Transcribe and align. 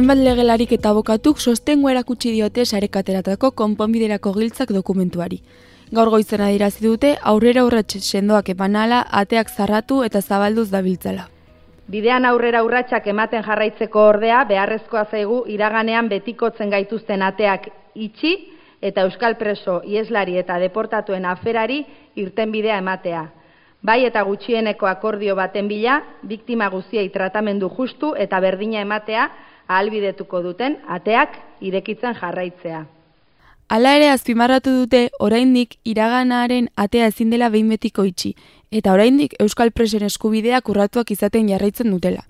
Hainbat 0.00 0.16
legelarik 0.16 0.70
eta 0.72 0.94
abokatuk 0.94 1.42
sostengo 1.44 1.90
erakutsi 1.92 2.30
diote 2.32 2.64
sarekateratako 2.64 3.50
konponbiderako 3.52 4.30
giltzak 4.32 4.70
dokumentuari. 4.72 5.36
Gaur 5.92 6.08
goizena 6.14 6.46
dirazi 6.48 6.86
dute 6.86 7.10
aurrera 7.32 7.66
urratxe 7.66 8.00
sendoak 8.00 8.48
epanala 8.54 9.02
ateak 9.20 9.50
zarratu 9.50 9.98
eta 10.06 10.22
zabalduz 10.22 10.70
dabiltzala. 10.70 11.26
Bidean 11.92 12.24
aurrera 12.24 12.62
urratsak 12.64 13.10
ematen 13.12 13.44
jarraitzeko 13.44 14.06
ordea 14.14 14.38
beharrezkoa 14.48 15.04
zaigu 15.10 15.42
iraganean 15.56 16.08
betikotzen 16.08 16.72
gaituzten 16.72 17.26
ateak 17.28 17.68
itxi 17.94 18.32
eta 18.80 19.04
euskal 19.04 19.36
preso 19.36 19.82
ieslari 19.84 20.40
eta 20.40 20.56
deportatuen 20.64 21.28
aferari 21.28 21.82
irtenbidea 22.24 22.80
ematea. 22.80 23.26
Bai 23.82 24.00
eta 24.06 24.24
gutxieneko 24.24 24.88
akordio 24.88 25.36
baten 25.36 25.68
bila, 25.68 26.00
biktima 26.22 26.72
guztiei 26.72 27.08
tratamendu 27.12 27.68
justu 27.76 28.14
eta 28.16 28.40
berdina 28.40 28.80
ematea 28.80 29.28
ahalbidetuko 29.70 30.42
duten 30.42 30.78
ateak 30.98 31.36
irekitzen 31.60 32.16
jarraitzea. 32.20 32.86
Hala 33.70 33.92
ere 33.94 34.08
azpimarratu 34.10 34.72
dute 34.80 35.00
oraindik 35.22 35.76
iraganaren 35.86 36.64
atea 36.84 37.06
ezin 37.12 37.30
dela 37.30 37.50
behin 37.54 37.68
betiko 37.70 38.02
itxi, 38.08 38.32
eta 38.74 38.90
oraindik 38.96 39.36
Euskal 39.44 39.70
Presen 39.70 40.02
eskubideak 40.08 40.72
urratuak 40.72 41.12
izaten 41.14 41.52
jarraitzen 41.52 41.94
dutela. 41.94 42.24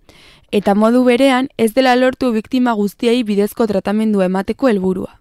Eta 0.53 0.75
modu 0.75 1.01
berean 1.07 1.49
ez 1.57 1.71
dela 1.79 1.95
lortu 1.97 2.33
biktima 2.35 2.75
guztiei 2.77 3.23
bidezko 3.25 3.67
tratamendu 3.71 4.21
emateko 4.27 4.69
helburua. 4.69 5.15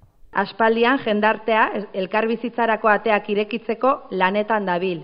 Aspaldian 0.43 0.99
jendartea 1.05 1.63
elkarbizitzarako 1.93 2.91
ateak 2.97 3.29
irekitzeko 3.29 3.95
lanetan 4.11 4.67
dabil. 4.67 4.99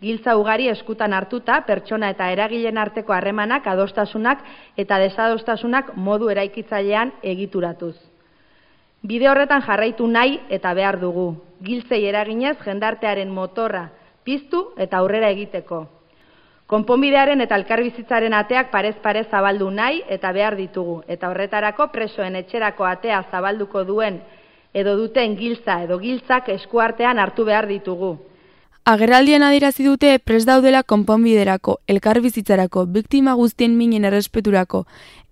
Giltza 0.00 0.36
ugari 0.38 0.68
eskutan 0.70 1.12
hartuta 1.12 1.56
pertsona 1.66 2.12
eta 2.14 2.28
eragilen 2.30 2.78
arteko 2.78 3.12
harremanak 3.12 3.66
adostasunak 3.66 4.44
eta 4.78 4.98
desadostasunak 5.02 5.90
modu 5.96 6.30
eraikitzailean 6.30 7.10
egituratuz. 7.32 7.96
Bide 9.02 9.28
horretan 9.30 9.62
jarraitu 9.66 10.06
nahi 10.06 10.38
eta 10.54 10.74
behar 10.74 11.00
dugu. 11.00 11.32
Giltzei 11.62 12.04
eraginez 12.06 12.56
jendartearen 12.62 13.30
motorra 13.30 13.88
piztu 14.22 14.68
eta 14.76 14.98
aurrera 15.02 15.32
egiteko. 15.34 15.86
Konponbidearen 16.68 17.40
eta 17.40 17.56
elkarbizitzaren 17.58 18.34
ateak 18.38 18.70
parez 18.70 18.94
parez 19.02 19.26
zabaldu 19.30 19.70
nahi 19.70 20.02
eta 20.06 20.30
behar 20.32 20.54
ditugu 20.54 21.00
eta 21.08 21.30
horretarako 21.32 21.88
presoen 21.90 22.36
etxerako 22.36 22.86
atea 22.86 23.22
zabalduko 23.30 23.82
duen 23.88 24.22
edo 24.74 24.96
duten 24.96 25.34
giltza 25.36 25.82
edo 25.82 25.98
giltzak 25.98 26.50
eskuartean 26.54 27.18
hartu 27.18 27.44
behar 27.44 27.66
ditugu. 27.66 28.16
Agerraldian 28.88 29.42
adirazi 29.44 29.84
dute 29.84 30.14
pres 30.24 30.46
daudela 30.48 30.80
konponbiderako, 30.82 31.74
elkarbizitzarako, 31.92 32.86
biktima 32.88 33.34
guztien 33.36 33.74
minen 33.76 34.06
errespeturako 34.08 34.86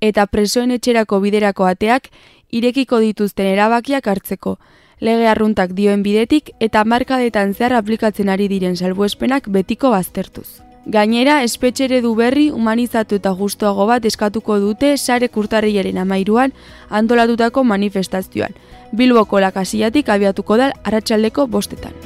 eta 0.04 0.26
presoen 0.28 0.74
etxerako 0.74 1.22
biderako 1.22 1.64
ateak 1.64 2.10
irekiko 2.58 2.98
dituzten 3.00 3.46
erabakiak 3.54 4.10
hartzeko. 4.12 4.58
Lege 5.00 5.30
arruntak 5.30 5.72
dioen 5.78 6.02
bidetik 6.04 6.50
eta 6.66 6.82
markadetan 6.84 7.54
zehar 7.54 7.72
aplikatzen 7.78 8.28
ari 8.28 8.48
diren 8.52 8.76
salbuespenak 8.76 9.48
betiko 9.54 9.92
baztertuz. 9.94 10.60
Gainera, 10.84 11.38
espetxere 11.42 12.02
du 12.04 12.10
berri 12.14 12.50
humanizatu 12.50 13.16
eta 13.22 13.32
justuago 13.38 13.86
bat 13.88 14.04
eskatuko 14.04 14.58
dute 14.66 14.90
sare 14.98 15.30
kurtarriaren 15.32 15.96
amairuan 16.04 16.52
antolatutako 16.90 17.64
manifestazioan. 17.64 18.52
Bilboko 18.92 19.40
lakasiatik 19.40 20.12
abiatuko 20.12 20.60
dal 20.60 20.76
arratsaldeko 20.84 21.48
bostetan. 21.56 22.05